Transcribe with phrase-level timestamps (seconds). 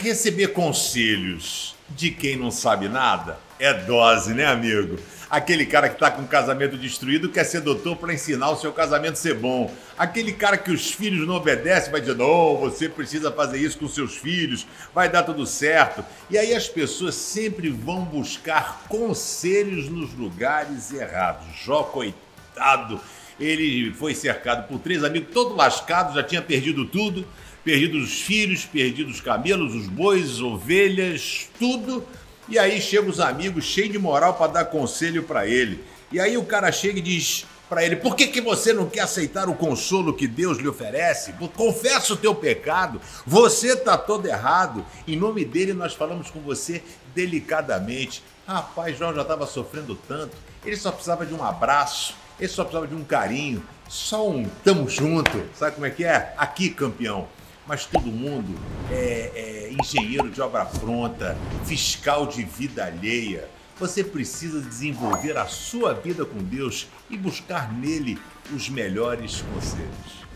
[0.00, 4.96] Receber conselhos de quem não sabe nada é dose, né, amigo?
[5.28, 8.72] Aquele cara que está com o casamento destruído quer ser doutor para ensinar o seu
[8.72, 9.74] casamento a ser bom.
[9.98, 13.88] Aquele cara que os filhos não obedecem vai dizer: não, você precisa fazer isso com
[13.88, 16.04] seus filhos, vai dar tudo certo.
[16.30, 21.44] E aí as pessoas sempre vão buscar conselhos nos lugares errados.
[21.64, 23.00] Jó, coitado,
[23.38, 27.26] ele foi cercado por três amigos, todo lascado, já tinha perdido tudo
[27.64, 32.02] perdido os filhos, perdido os camelos, os bois, ovelhas, tudo
[32.48, 35.84] e aí chegam os amigos cheios de moral para dar conselho para ele.
[36.10, 39.00] E aí o cara chega e diz para ele: Por que, que você não quer
[39.00, 41.34] aceitar o consolo que Deus lhe oferece?
[41.54, 44.84] Confessa o teu pecado, você está todo errado.
[45.06, 46.82] Em nome dele, nós falamos com você
[47.14, 48.22] delicadamente.
[48.46, 50.34] Rapaz, João já estava sofrendo tanto,
[50.64, 54.88] ele só precisava de um abraço, ele só precisava de um carinho, só um tamo
[54.88, 55.42] junto.
[55.54, 56.34] Sabe como é que é?
[56.36, 57.26] Aqui, campeão
[57.68, 58.58] mas todo mundo
[58.90, 63.46] é, é engenheiro de obra pronta, fiscal de vida alheia.
[63.78, 68.18] Você precisa desenvolver a sua vida com Deus e buscar nele
[68.52, 70.27] os melhores conselhos.